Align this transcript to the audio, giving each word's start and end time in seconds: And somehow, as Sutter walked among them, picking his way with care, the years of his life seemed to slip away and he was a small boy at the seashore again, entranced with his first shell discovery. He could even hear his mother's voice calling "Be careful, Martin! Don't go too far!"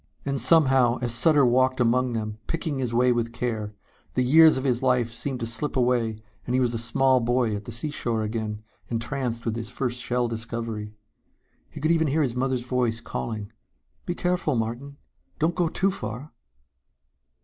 And 0.25 0.41
somehow, 0.41 0.97
as 1.03 1.13
Sutter 1.13 1.45
walked 1.45 1.79
among 1.79 2.13
them, 2.13 2.39
picking 2.47 2.79
his 2.79 2.91
way 2.91 3.11
with 3.11 3.31
care, 3.31 3.75
the 4.15 4.23
years 4.23 4.57
of 4.57 4.63
his 4.63 4.81
life 4.81 5.11
seemed 5.11 5.39
to 5.41 5.45
slip 5.45 5.75
away 5.75 6.17
and 6.47 6.55
he 6.55 6.59
was 6.59 6.73
a 6.73 6.79
small 6.79 7.19
boy 7.19 7.55
at 7.55 7.65
the 7.65 7.71
seashore 7.71 8.23
again, 8.23 8.63
entranced 8.89 9.45
with 9.45 9.55
his 9.55 9.69
first 9.69 9.99
shell 10.01 10.27
discovery. 10.27 10.95
He 11.69 11.79
could 11.79 11.91
even 11.91 12.07
hear 12.07 12.23
his 12.23 12.33
mother's 12.33 12.63
voice 12.65 12.99
calling 12.99 13.51
"Be 14.07 14.15
careful, 14.15 14.55
Martin! 14.55 14.97
Don't 15.37 15.53
go 15.53 15.69
too 15.69 15.91
far!" 15.91 16.31